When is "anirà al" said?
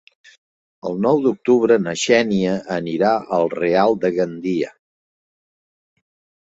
2.79-3.53